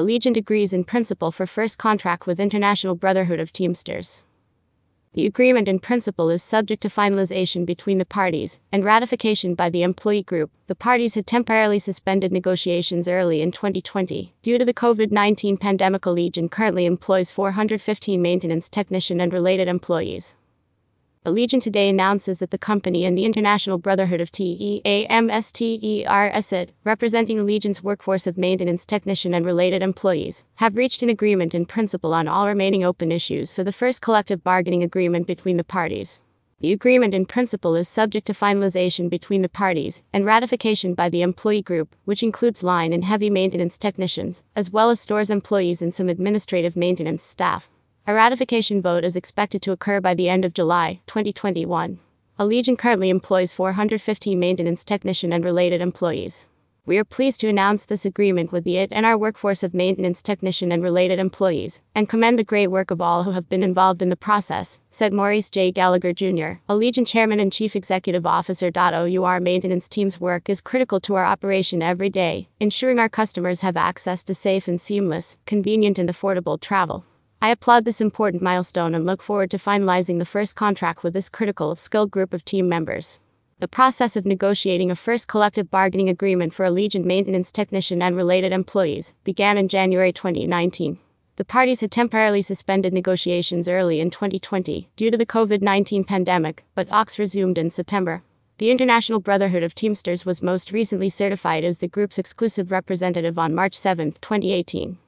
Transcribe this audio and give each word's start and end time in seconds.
Allegiant 0.00 0.38
agrees 0.38 0.72
in 0.72 0.82
principle 0.82 1.30
for 1.30 1.44
first 1.44 1.76
contract 1.76 2.26
with 2.26 2.40
International 2.40 2.94
Brotherhood 2.94 3.38
of 3.38 3.52
Teamsters. 3.52 4.22
The 5.12 5.26
agreement 5.26 5.68
in 5.68 5.78
principle 5.78 6.30
is 6.30 6.42
subject 6.42 6.80
to 6.82 6.88
finalization 6.88 7.66
between 7.66 7.98
the 7.98 8.06
parties 8.06 8.58
and 8.72 8.82
ratification 8.82 9.54
by 9.54 9.68
the 9.68 9.82
employee 9.82 10.22
group. 10.22 10.50
The 10.68 10.74
parties 10.74 11.16
had 11.16 11.26
temporarily 11.26 11.78
suspended 11.78 12.32
negotiations 12.32 13.08
early 13.08 13.42
in 13.42 13.52
2020 13.52 14.32
due 14.42 14.56
to 14.56 14.64
the 14.64 14.72
COVID 14.72 15.10
19 15.12 15.58
pandemic. 15.58 16.00
Allegiant 16.06 16.50
currently 16.50 16.86
employs 16.86 17.30
415 17.30 18.22
maintenance 18.22 18.70
technician 18.70 19.20
and 19.20 19.34
related 19.34 19.68
employees. 19.68 20.34
Allegiant 21.26 21.62
today 21.62 21.90
announces 21.90 22.38
that 22.38 22.50
the 22.50 22.56
company 22.56 23.04
and 23.04 23.14
the 23.16 23.26
International 23.26 23.76
Brotherhood 23.76 24.22
of 24.22 24.32
TEAMSTERSIT, 24.32 26.70
representing 26.82 27.36
Allegiant's 27.36 27.84
workforce 27.84 28.26
of 28.26 28.38
maintenance 28.38 28.86
technician 28.86 29.34
and 29.34 29.44
related 29.44 29.82
employees, 29.82 30.44
have 30.54 30.78
reached 30.78 31.02
an 31.02 31.10
agreement 31.10 31.54
in 31.54 31.66
principle 31.66 32.14
on 32.14 32.26
all 32.26 32.48
remaining 32.48 32.82
open 32.82 33.12
issues 33.12 33.52
for 33.52 33.62
the 33.62 33.70
first 33.70 34.00
collective 34.00 34.42
bargaining 34.42 34.82
agreement 34.82 35.26
between 35.26 35.58
the 35.58 35.64
parties. 35.64 36.20
The 36.60 36.72
agreement 36.72 37.12
in 37.12 37.26
principle 37.26 37.74
is 37.74 37.86
subject 37.86 38.26
to 38.28 38.32
finalization 38.32 39.10
between 39.10 39.42
the 39.42 39.50
parties 39.50 40.02
and 40.14 40.24
ratification 40.24 40.94
by 40.94 41.10
the 41.10 41.20
employee 41.20 41.60
group, 41.60 41.94
which 42.06 42.22
includes 42.22 42.62
line 42.62 42.94
and 42.94 43.04
heavy 43.04 43.28
maintenance 43.28 43.76
technicians, 43.76 44.42
as 44.56 44.70
well 44.70 44.88
as 44.88 45.00
stores 45.00 45.28
employees 45.28 45.82
and 45.82 45.92
some 45.92 46.08
administrative 46.08 46.76
maintenance 46.76 47.22
staff. 47.22 47.68
A 48.10 48.12
ratification 48.12 48.82
vote 48.82 49.04
is 49.04 49.14
expected 49.14 49.62
to 49.62 49.70
occur 49.70 50.00
by 50.00 50.14
the 50.14 50.28
end 50.28 50.44
of 50.44 50.52
July 50.52 51.00
2021. 51.06 52.00
Allegiant 52.40 52.76
currently 52.76 53.08
employs 53.08 53.52
415 53.52 54.36
maintenance 54.36 54.82
technician 54.82 55.32
and 55.32 55.44
related 55.44 55.80
employees. 55.80 56.46
We 56.84 56.98
are 56.98 57.04
pleased 57.04 57.38
to 57.42 57.48
announce 57.48 57.86
this 57.86 58.04
agreement 58.04 58.50
with 58.50 58.64
the 58.64 58.74
IBT 58.74 58.88
and 58.90 59.06
our 59.06 59.16
workforce 59.16 59.62
of 59.62 59.74
maintenance 59.74 60.22
technician 60.22 60.72
and 60.72 60.82
related 60.82 61.20
employees, 61.20 61.82
and 61.94 62.08
commend 62.08 62.36
the 62.36 62.42
great 62.42 62.66
work 62.66 62.90
of 62.90 63.00
all 63.00 63.22
who 63.22 63.30
have 63.30 63.48
been 63.48 63.62
involved 63.62 64.02
in 64.02 64.08
the 64.08 64.16
process, 64.16 64.80
said 64.90 65.12
Maurice 65.12 65.48
J. 65.48 65.70
Gallagher 65.70 66.12
Jr., 66.12 66.58
Allegiant 66.68 67.06
Chairman 67.06 67.38
and 67.38 67.52
Chief 67.52 67.76
Executive 67.76 68.26
Officer. 68.26 68.72
Our 68.74 69.38
maintenance 69.38 69.88
team's 69.88 70.20
work 70.20 70.50
is 70.50 70.60
critical 70.60 70.98
to 71.02 71.14
our 71.14 71.24
operation 71.24 71.80
every 71.80 72.10
day, 72.10 72.48
ensuring 72.58 72.98
our 72.98 73.08
customers 73.08 73.60
have 73.60 73.76
access 73.76 74.24
to 74.24 74.34
safe 74.34 74.66
and 74.66 74.80
seamless, 74.80 75.36
convenient 75.46 75.96
and 75.96 76.08
affordable 76.08 76.60
travel. 76.60 77.04
I 77.42 77.48
applaud 77.48 77.86
this 77.86 78.02
important 78.02 78.42
milestone 78.42 78.94
and 78.94 79.06
look 79.06 79.22
forward 79.22 79.50
to 79.52 79.56
finalizing 79.56 80.18
the 80.18 80.26
first 80.26 80.54
contract 80.54 81.02
with 81.02 81.14
this 81.14 81.30
critical, 81.30 81.74
skilled 81.74 82.10
group 82.10 82.34
of 82.34 82.44
team 82.44 82.68
members. 82.68 83.18
The 83.60 83.68
process 83.68 84.14
of 84.14 84.26
negotiating 84.26 84.90
a 84.90 84.96
first 84.96 85.26
collective 85.26 85.70
bargaining 85.70 86.10
agreement 86.10 86.52
for 86.52 86.66
Allegiant 86.66 87.06
maintenance 87.06 87.50
technician 87.50 88.02
and 88.02 88.14
related 88.14 88.52
employees 88.52 89.14
began 89.24 89.56
in 89.56 89.68
January 89.68 90.12
2019. 90.12 90.98
The 91.36 91.44
parties 91.46 91.80
had 91.80 91.90
temporarily 91.90 92.42
suspended 92.42 92.92
negotiations 92.92 93.68
early 93.68 94.00
in 94.00 94.10
2020 94.10 94.90
due 94.94 95.10
to 95.10 95.16
the 95.16 95.24
COVID 95.24 95.62
19 95.62 96.04
pandemic, 96.04 96.64
but 96.74 96.88
talks 96.88 97.18
resumed 97.18 97.56
in 97.56 97.70
September. 97.70 98.22
The 98.58 98.70
International 98.70 99.18
Brotherhood 99.18 99.62
of 99.62 99.74
Teamsters 99.74 100.26
was 100.26 100.42
most 100.42 100.72
recently 100.72 101.08
certified 101.08 101.64
as 101.64 101.78
the 101.78 101.88
group's 101.88 102.18
exclusive 102.18 102.70
representative 102.70 103.38
on 103.38 103.54
March 103.54 103.74
7, 103.78 104.12
2018. 104.20 104.98